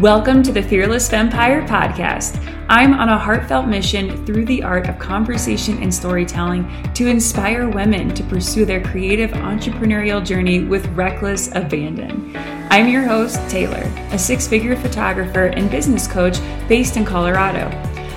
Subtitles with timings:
[0.00, 2.42] Welcome to the Fearless Fempire podcast.
[2.70, 8.14] I'm on a heartfelt mission through the art of conversation and storytelling to inspire women
[8.14, 12.34] to pursue their creative entrepreneurial journey with reckless abandon.
[12.70, 17.68] I'm your host, Taylor, a six figure photographer and business coach based in Colorado.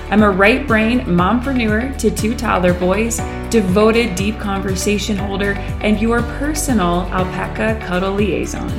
[0.08, 3.18] I'm a right brain mompreneur to two toddler boys,
[3.50, 8.70] devoted deep conversation holder, and your personal alpaca cuddle liaison.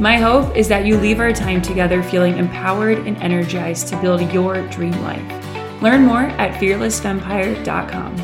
[0.00, 4.32] My hope is that you leave our time together feeling empowered and energized to build
[4.32, 5.82] your dream life.
[5.82, 8.16] Learn more at fearlessfempire.com.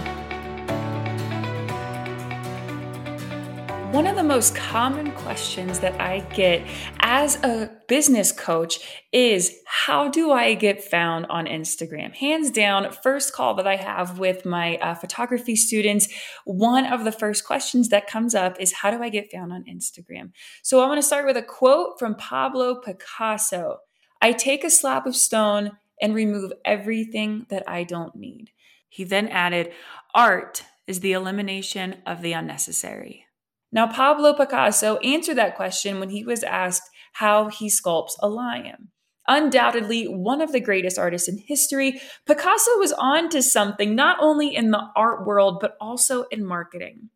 [3.92, 6.64] One of the most common questions that I get
[7.00, 12.14] as a business coach is how do I get found on Instagram?
[12.14, 16.08] Hands down, first call that I have with my uh, photography students,
[16.44, 19.64] one of the first questions that comes up is how do I get found on
[19.64, 20.32] Instagram?
[20.62, 23.78] So I want to start with a quote from Pablo Picasso
[24.24, 28.52] I take a slab of stone and remove everything that I don't need.
[28.88, 29.70] He then added,
[30.14, 33.26] Art is the elimination of the unnecessary.
[33.70, 38.88] Now, Pablo Picasso answered that question when he was asked how he sculpts a lion.
[39.26, 44.54] Undoubtedly, one of the greatest artists in history, Picasso was on to something not only
[44.54, 47.08] in the art world, but also in marketing.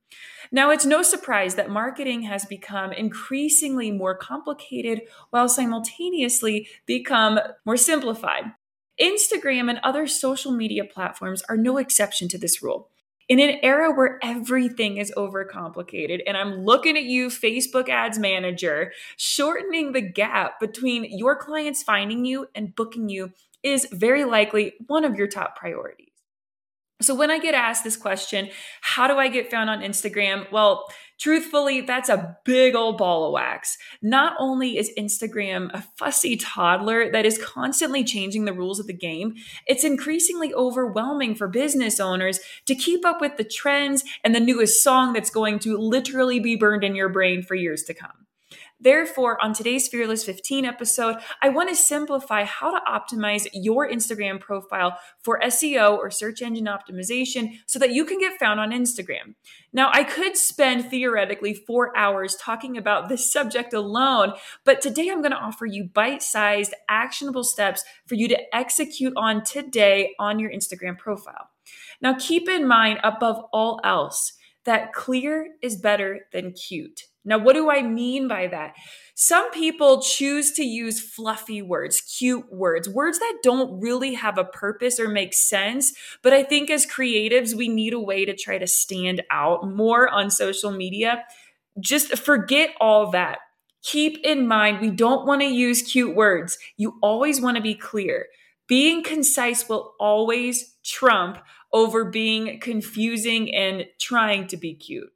[0.50, 7.76] Now, it's no surprise that marketing has become increasingly more complicated while simultaneously become more
[7.76, 8.44] simplified.
[8.98, 12.88] Instagram and other social media platforms are no exception to this rule
[13.28, 18.92] in an era where everything is overcomplicated, and I'm looking at you, Facebook ads manager,
[19.16, 25.04] shortening the gap between your clients finding you and booking you is very likely one
[25.04, 26.06] of your top priorities.
[27.00, 28.48] So, when I get asked this question,
[28.80, 30.50] how do I get found on Instagram?
[30.50, 30.86] Well,
[31.18, 33.76] Truthfully, that's a big old ball of wax.
[34.00, 38.92] Not only is Instagram a fussy toddler that is constantly changing the rules of the
[38.92, 39.34] game,
[39.66, 44.80] it's increasingly overwhelming for business owners to keep up with the trends and the newest
[44.80, 48.27] song that's going to literally be burned in your brain for years to come.
[48.80, 54.40] Therefore, on today's Fearless 15 episode, I want to simplify how to optimize your Instagram
[54.40, 59.34] profile for SEO or search engine optimization so that you can get found on Instagram.
[59.72, 64.34] Now, I could spend theoretically four hours talking about this subject alone,
[64.64, 69.12] but today I'm going to offer you bite sized, actionable steps for you to execute
[69.16, 71.50] on today on your Instagram profile.
[72.00, 74.34] Now, keep in mind, above all else,
[74.64, 77.04] that clear is better than cute.
[77.28, 78.74] Now, what do I mean by that?
[79.14, 84.44] Some people choose to use fluffy words, cute words, words that don't really have a
[84.44, 85.92] purpose or make sense.
[86.22, 90.08] But I think as creatives, we need a way to try to stand out more
[90.08, 91.24] on social media.
[91.78, 93.40] Just forget all that.
[93.82, 96.56] Keep in mind, we don't want to use cute words.
[96.78, 98.28] You always want to be clear.
[98.68, 101.38] Being concise will always trump
[101.74, 105.10] over being confusing and trying to be cute.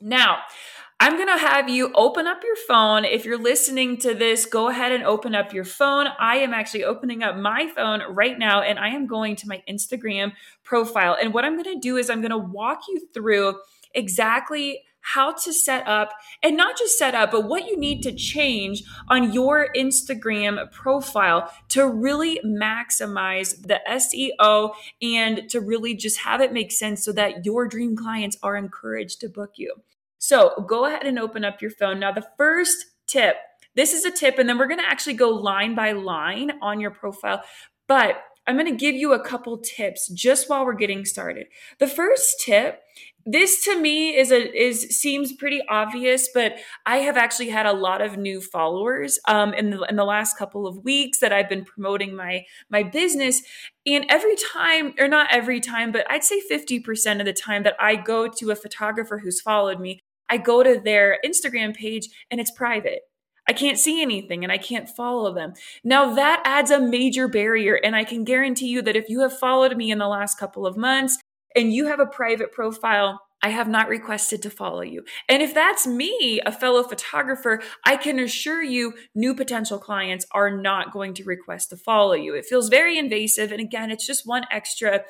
[0.00, 0.38] Now,
[1.00, 3.04] I'm going to have you open up your phone.
[3.04, 6.08] If you're listening to this, go ahead and open up your phone.
[6.18, 9.62] I am actually opening up my phone right now and I am going to my
[9.68, 10.32] Instagram
[10.64, 11.16] profile.
[11.20, 13.60] And what I'm going to do is I'm going to walk you through
[13.94, 16.10] exactly how to set up
[16.42, 21.48] and not just set up, but what you need to change on your Instagram profile
[21.68, 27.46] to really maximize the SEO and to really just have it make sense so that
[27.46, 29.76] your dream clients are encouraged to book you.
[30.18, 32.00] So go ahead and open up your phone.
[32.00, 33.36] Now, the first tip
[33.78, 36.80] this is a tip, and then we're going to actually go line by line on
[36.80, 37.44] your profile.
[37.86, 41.46] But I'm going to give you a couple tips just while we're getting started.
[41.78, 42.80] The first tip
[43.30, 46.54] this to me is a is seems pretty obvious but
[46.86, 50.38] i have actually had a lot of new followers um, in the in the last
[50.38, 53.42] couple of weeks that i've been promoting my my business
[53.84, 57.74] and every time or not every time but i'd say 50% of the time that
[57.78, 62.40] i go to a photographer who's followed me I go to their Instagram page and
[62.40, 63.02] it's private.
[63.48, 65.54] I can't see anything and I can't follow them.
[65.82, 67.74] Now that adds a major barrier.
[67.82, 70.66] And I can guarantee you that if you have followed me in the last couple
[70.66, 71.18] of months
[71.56, 75.04] and you have a private profile, I have not requested to follow you.
[75.28, 80.50] And if that's me, a fellow photographer, I can assure you new potential clients are
[80.50, 82.34] not going to request to follow you.
[82.34, 83.52] It feels very invasive.
[83.52, 85.04] And again, it's just one extra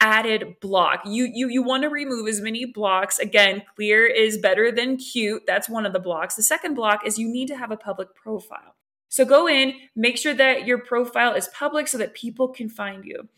[0.00, 1.02] added block.
[1.06, 3.18] You you you want to remove as many blocks.
[3.18, 5.42] Again, clear is better than cute.
[5.46, 6.34] That's one of the blocks.
[6.34, 8.76] The second block is you need to have a public profile.
[9.08, 13.04] So go in, make sure that your profile is public so that people can find
[13.04, 13.28] you.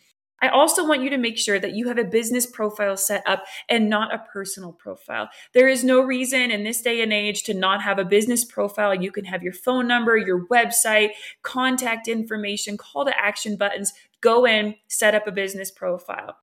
[0.44, 3.44] I also want you to make sure that you have a business profile set up
[3.70, 5.30] and not a personal profile.
[5.54, 8.94] There is no reason in this day and age to not have a business profile.
[8.94, 13.94] You can have your phone number, your website, contact information, call to action buttons.
[14.20, 16.36] Go in, set up a business profile.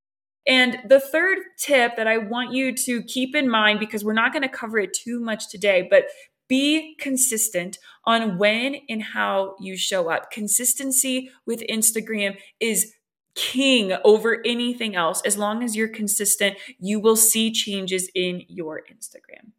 [0.48, 4.33] And the third tip that I want you to keep in mind, because we're not
[4.33, 6.06] going to cover it too much today, but
[6.48, 10.31] be consistent on when and how you show up.
[10.31, 12.94] Consistency with Instagram is
[13.36, 15.22] king over anything else.
[15.25, 19.51] As long as you're consistent, you will see changes in your Instagram.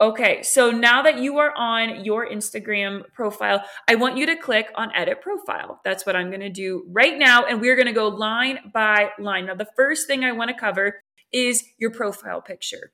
[0.00, 4.70] Okay, so now that you are on your Instagram profile, I want you to click
[4.74, 5.80] on edit profile.
[5.84, 7.44] That's what I'm gonna do right now.
[7.44, 9.46] And we're gonna go line by line.
[9.46, 11.00] Now, the first thing I wanna cover
[11.32, 12.92] is your profile picture.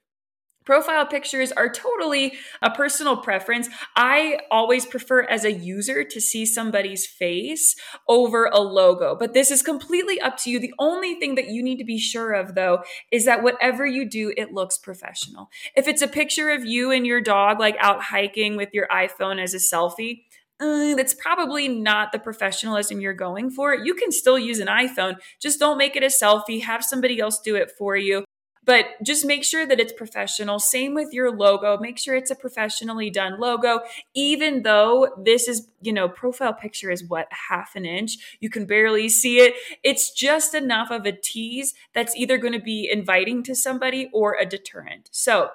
[0.71, 3.69] Profile pictures are totally a personal preference.
[3.97, 7.75] I always prefer as a user to see somebody's face
[8.07, 10.61] over a logo, but this is completely up to you.
[10.61, 14.09] The only thing that you need to be sure of though is that whatever you
[14.09, 15.51] do, it looks professional.
[15.75, 19.43] If it's a picture of you and your dog like out hiking with your iPhone
[19.43, 20.23] as a selfie,
[20.61, 23.75] uh, that's probably not the professionalism you're going for.
[23.75, 26.63] You can still use an iPhone, just don't make it a selfie.
[26.63, 28.25] Have somebody else do it for you
[28.71, 30.61] but just make sure that it's professional.
[30.61, 31.77] Same with your logo.
[31.79, 33.81] Make sure it's a professionally done logo,
[34.15, 38.39] even though this is, you know, profile picture is what half an inch.
[38.39, 39.55] You can barely see it.
[39.83, 44.37] It's just enough of a tease that's either going to be inviting to somebody or
[44.39, 45.09] a deterrent.
[45.11, 45.49] So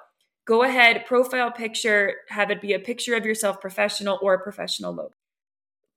[0.44, 4.92] go ahead, profile picture, have it be a picture of yourself, professional or a professional
[4.92, 5.14] logo.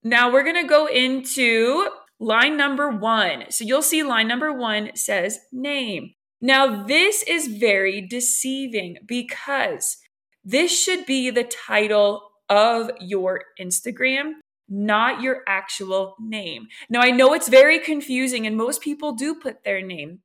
[0.06, 1.86] Now we're going to go into
[2.18, 3.52] line number one.
[3.52, 6.14] So you'll see line number one says name.
[6.42, 9.98] Now, this is very deceiving because
[10.44, 14.34] this should be the title of your Instagram,
[14.70, 16.68] not your actual name.
[16.90, 20.20] Now, I know it's very confusing and most people do put their name.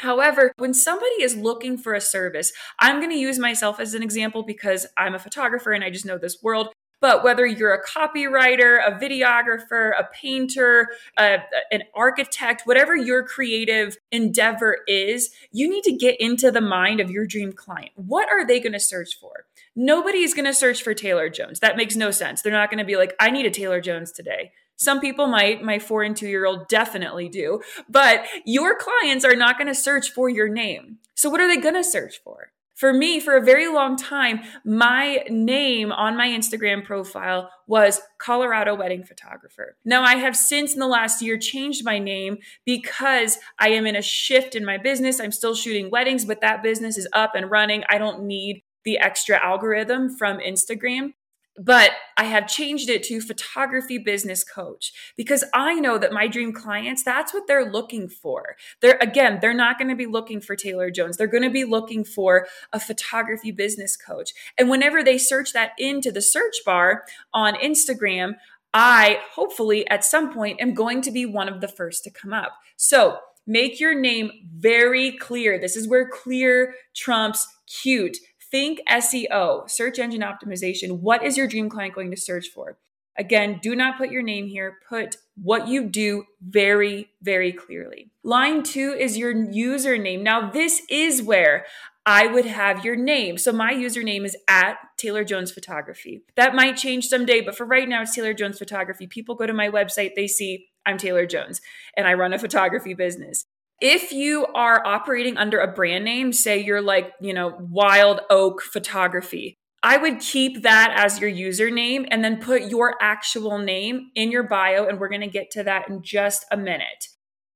[0.00, 4.02] However, when somebody is looking for a service, I'm going to use myself as an
[4.02, 6.68] example because I'm a photographer and I just know this world.
[7.00, 11.38] But whether you're a copywriter, a videographer, a painter, a,
[11.70, 17.10] an architect, whatever your creative endeavor is, you need to get into the mind of
[17.10, 17.92] your dream client.
[17.94, 19.46] What are they going to search for?
[19.74, 21.60] Nobody's going to search for Taylor Jones.
[21.60, 22.42] That makes no sense.
[22.42, 24.52] They're not going to be like, I need a Taylor Jones today.
[24.76, 29.36] Some people might, my four and two year old definitely do, but your clients are
[29.36, 30.98] not going to search for your name.
[31.14, 32.52] So, what are they going to search for?
[32.80, 38.74] For me, for a very long time, my name on my Instagram profile was Colorado
[38.74, 39.76] Wedding Photographer.
[39.84, 43.96] Now, I have since in the last year changed my name because I am in
[43.96, 45.20] a shift in my business.
[45.20, 47.84] I'm still shooting weddings, but that business is up and running.
[47.90, 51.12] I don't need the extra algorithm from Instagram
[51.56, 56.52] but I have changed it to photography business coach because I know that my dream
[56.52, 58.56] clients, that's what they're looking for.
[58.80, 61.16] They're again, they're not going to be looking for Taylor Jones.
[61.16, 64.32] They're going to be looking for a photography business coach.
[64.58, 67.04] And whenever they search that into the search bar
[67.34, 68.34] on Instagram,
[68.72, 72.32] I hopefully at some point am going to be one of the first to come
[72.32, 72.52] up.
[72.76, 75.58] So, make your name very clear.
[75.58, 78.16] This is where clear trumps cute
[78.50, 81.00] think SEO, search engine optimization.
[81.00, 82.78] What is your dream client going to search for?
[83.18, 84.78] Again, do not put your name here.
[84.88, 88.10] Put what you do very, very clearly.
[88.22, 90.22] Line two is your username.
[90.22, 91.66] Now, this is where
[92.06, 93.36] I would have your name.
[93.36, 96.22] So my username is at Taylor Jones Photography.
[96.36, 99.06] That might change someday, but for right now, it's Taylor Jones Photography.
[99.06, 101.60] People go to my website, they see I'm Taylor Jones
[101.96, 103.44] and I run a photography business
[103.80, 108.60] if you are operating under a brand name, say you're like, you know, Wild Oak
[108.60, 114.30] Photography, I would keep that as your username and then put your actual name in
[114.30, 114.86] your bio.
[114.86, 117.06] And we're going to get to that in just a minute.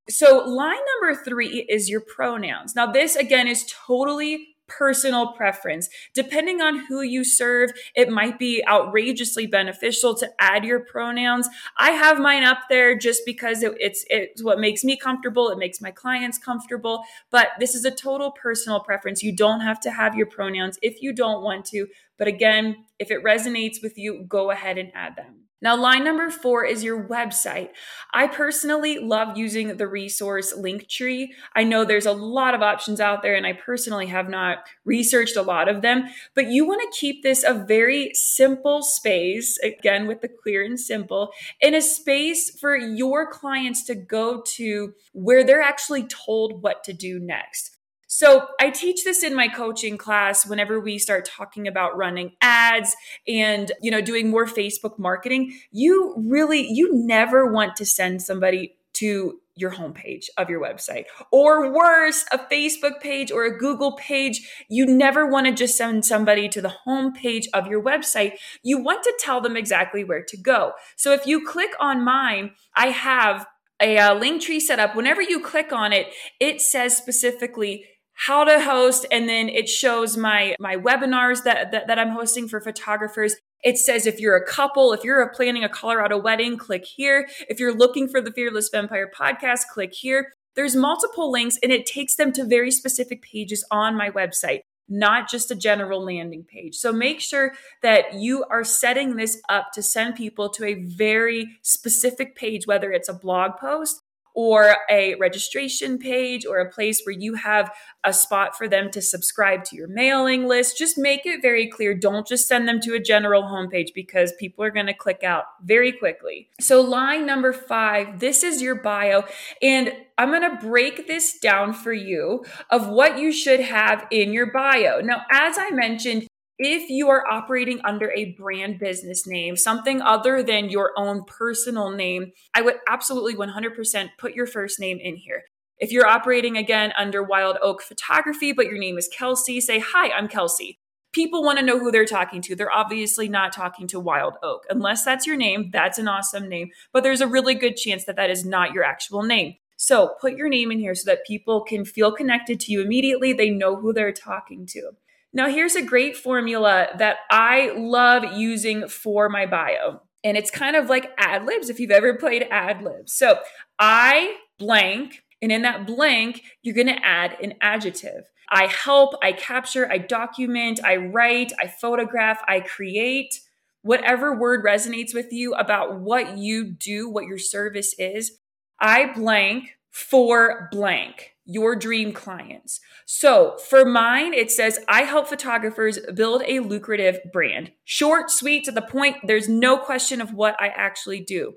[0.09, 2.75] So, line number three is your pronouns.
[2.75, 5.88] Now, this again is totally personal preference.
[6.14, 11.49] Depending on who you serve, it might be outrageously beneficial to add your pronouns.
[11.78, 15.59] I have mine up there just because it, it's it's what makes me comfortable, it
[15.59, 19.23] makes my clients comfortable, but this is a total personal preference.
[19.23, 21.87] You don't have to have your pronouns if you don't want to,
[22.18, 25.44] but again, if it resonates with you, go ahead and add them.
[25.64, 27.71] Now, line number four is your website.
[28.12, 31.28] I personally love using the resource Linktree.
[31.56, 35.37] I know there's a lot of options out there, and I personally have not researched
[35.37, 36.04] a lot of them,
[36.35, 40.78] but you want to keep this a very simple space, again, with the clear and
[40.78, 46.85] simple, in a space for your clients to go to where they're actually told what
[46.85, 47.74] to do next.
[48.16, 52.94] So I teach this in my coaching class whenever we start talking about running ads
[53.26, 55.59] and, you know, doing more Facebook marketing.
[55.73, 61.06] You really, you never want to send somebody to your homepage of your website.
[61.33, 64.49] Or worse, a Facebook page or a Google page.
[64.68, 68.35] You never want to just send somebody to the homepage of your website.
[68.62, 70.75] You want to tell them exactly where to go.
[70.94, 73.49] So if you click on mine, I have
[73.83, 74.94] a, uh, a link tree set up.
[74.94, 76.06] Whenever you click on it,
[76.38, 81.87] it says specifically how to host and then it shows my my webinars that, that,
[81.87, 85.71] that i'm hosting for photographers it says if you're a couple, if you're planning a
[85.71, 87.26] Colorado wedding, click here.
[87.49, 90.33] If you're looking for the Fearless Fempire podcast, click here.
[90.54, 95.30] There's multiple links and it takes them to very specific pages on my website, not
[95.30, 96.76] just a general landing page.
[96.76, 101.59] So make sure that you are setting this up to send people to a very
[101.62, 104.02] specific page, whether it's a blog post
[104.35, 107.71] or a registration page or a place where you have
[108.03, 110.76] a spot for them to subscribe to your mailing list.
[110.76, 111.95] Just make it very clear.
[111.95, 115.45] Don't just send them to a general homepage because people are going to click out
[115.62, 116.49] very quickly.
[116.61, 119.25] So, line number five this is your bio.
[119.62, 124.33] And I'm going to break this down for you of what you should have in
[124.33, 125.00] your bio.
[125.00, 126.26] Now, as I mentioned,
[126.58, 131.90] if you are operating under a brand business name, something other than your own personal
[131.90, 135.42] name, I would absolutely 100% put your first name in here.
[135.78, 140.11] If you're operating again under Wild Oak Photography, but your name is Kelsey, say, Hi,
[140.11, 140.78] I'm Kelsey.
[141.12, 142.56] People want to know who they're talking to.
[142.56, 144.64] They're obviously not talking to Wild Oak.
[144.70, 148.16] Unless that's your name, that's an awesome name, but there's a really good chance that
[148.16, 149.54] that is not your actual name.
[149.76, 153.32] So put your name in here so that people can feel connected to you immediately.
[153.32, 154.92] They know who they're talking to.
[155.37, 160.00] Now, here's a great formula that I love using for my bio.
[160.23, 163.12] And it's kind of like ad libs if you've ever played ad libs.
[163.12, 163.41] So
[163.79, 168.31] I blank, and in that blank, you're to add an adjective.
[168.49, 173.41] I help, I capture, I document, I write, I photograph, I create.
[173.83, 178.38] Whatever word resonates with you about what you do, what your service is,
[178.81, 182.81] I blank for blank your dream clients.
[183.07, 187.73] So for mine, it says, I help photographers build a lucrative brand.
[187.85, 189.17] Short, sweet, to the point.
[189.25, 191.55] There's no question of what I actually do.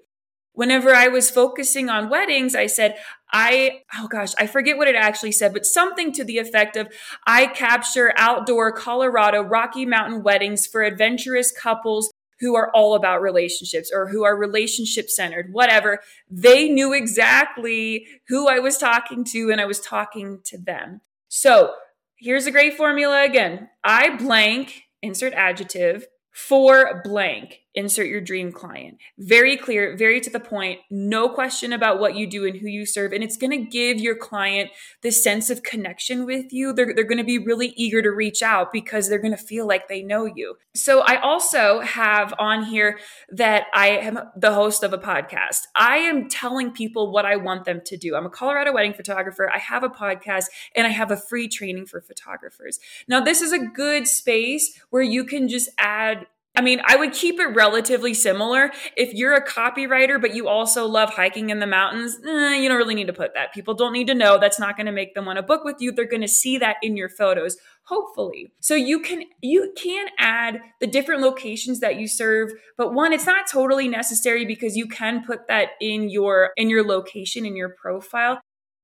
[0.53, 2.95] Whenever I was focusing on weddings, I said,
[3.31, 6.87] I, oh gosh, I forget what it actually said, but something to the effect of
[7.27, 13.91] I capture outdoor Colorado Rocky Mountain weddings for adventurous couples who are all about relationships
[13.93, 15.99] or who are relationship centered, whatever.
[16.29, 21.01] They knew exactly who I was talking to and I was talking to them.
[21.27, 21.73] So
[22.15, 28.97] here's a great formula again I blank, insert adjective, for blank insert your dream client.
[29.19, 32.87] Very clear, very to the point, no question about what you do and who you
[32.87, 33.13] serve.
[33.13, 34.71] And it's going to give your client
[35.03, 36.73] this sense of connection with you.
[36.73, 39.67] They're, they're going to be really eager to reach out because they're going to feel
[39.67, 40.57] like they know you.
[40.75, 45.61] So I also have on here that I am the host of a podcast.
[45.75, 48.15] I am telling people what I want them to do.
[48.15, 49.51] I'm a Colorado wedding photographer.
[49.53, 52.79] I have a podcast and I have a free training for photographers.
[53.07, 56.25] Now, this is a good space where you can just add
[56.57, 58.71] I mean, I would keep it relatively similar.
[58.95, 62.79] If you're a copywriter, but you also love hiking in the mountains, eh, you don't
[62.79, 63.53] really need to put that.
[63.53, 64.39] People don't need to know.
[64.39, 65.91] That's not going to make them want to book with you.
[65.91, 68.51] They're going to see that in your photos, hopefully.
[68.59, 73.27] So you can you can add the different locations that you serve, but one, it's
[73.27, 77.69] not totally necessary because you can put that in your in your location in your
[77.69, 78.41] profile.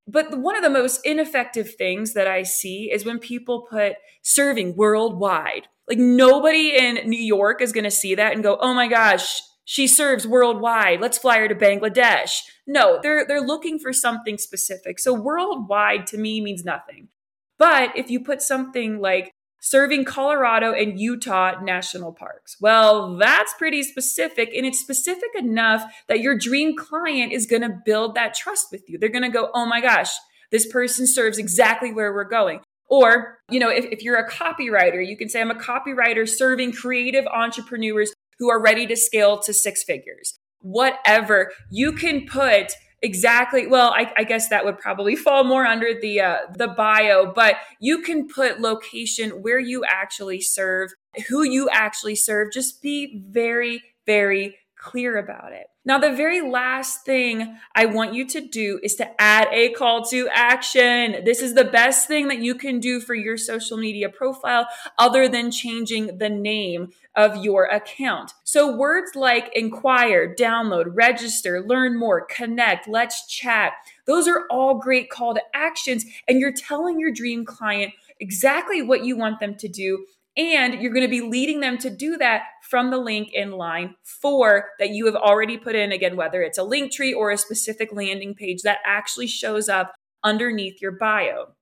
[0.08, 4.76] But one of the most ineffective things that I see is when people put serving
[4.76, 8.88] worldwide like nobody in New York is going to see that and go, "Oh my
[8.88, 11.02] gosh, she serves worldwide.
[11.02, 15.00] Let's fly her to Bangladesh." No, they're they're looking for something specific.
[15.00, 17.10] So worldwide to me means nothing.
[17.58, 22.58] But if you put something like serving Colorado and Utah national parks.
[22.60, 27.80] Well, that's pretty specific and it's specific enough that your dream client is going to
[27.86, 29.00] build that trust with you.
[29.00, 30.12] They're going to go, "Oh my gosh,
[30.52, 35.04] this person serves exactly where we're going." Or, you know, if, if you're a copywriter,
[35.04, 39.54] you can say, I'm a copywriter serving creative entrepreneurs who are ready to scale to
[39.54, 40.38] six figures.
[40.60, 41.52] Whatever.
[41.72, 42.74] You can put
[43.04, 43.68] exactly.
[43.68, 47.58] Well I, I, guess that would probably fall more under the uh, the bio but
[47.80, 50.92] you can put location where you actually serve
[51.30, 52.52] who you actually serve.
[52.52, 58.26] Just be very very clear about it now, the very last thing I want you
[58.30, 61.26] to do is to add a call to action.
[61.26, 64.66] This is the best thing that you can do for your social media profile
[64.98, 68.32] other than changing the name of your account.
[68.46, 73.74] So, words like inquire, download, register, learn more, connect, let's chat,
[74.06, 76.06] those are all great call to actions.
[76.30, 80.94] And you're telling your dream client exactly what you want them to do And you're
[80.94, 84.90] going to be leading them to do that from the link in line four that
[84.90, 85.92] you have already put in.
[85.92, 89.94] Again, whether it's a link tree or a specific landing page that actually shows up
[90.24, 91.54] underneath your bio.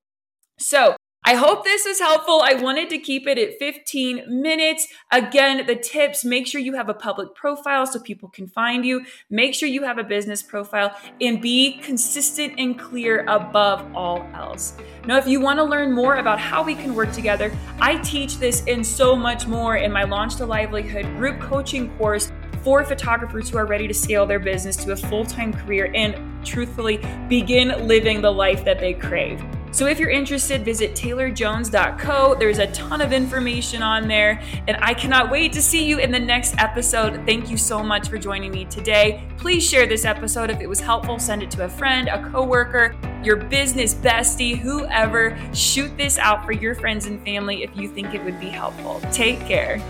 [0.58, 2.42] So I hope this is helpful.
[2.44, 4.88] I wanted to keep it at 15 minutes.
[5.12, 9.06] Again, the tips make sure you have a public profile so people can find you.
[9.30, 14.76] Make sure you have a business profile and be consistent and clear above all else.
[15.06, 18.40] Now, if you want to learn more about how we can work together, I teach
[18.40, 22.32] this and so much more in my Launch to Livelihood group coaching course
[22.64, 26.44] for photographers who are ready to scale their business to a full time career and
[26.44, 26.98] truthfully
[27.30, 29.40] begin living the life that they crave.
[29.72, 32.36] So if you're interested, visit taylorjones.co.
[32.36, 36.12] There's a ton of information on there, and I cannot wait to see you in
[36.12, 37.26] the next episode.
[37.26, 39.24] Thank you so much for joining me today.
[39.38, 41.20] Please share this episode if it was helpful.
[41.20, 45.38] Send it to a friend, a coworker, your business bestie, whoever.
[45.54, 49.02] Shoot this out for your friends and family if you think it would be helpful.
[49.12, 49.82] Take care.